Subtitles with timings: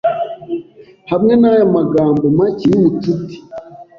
[1.11, 3.37] Hamwe naya magambo make yubucuti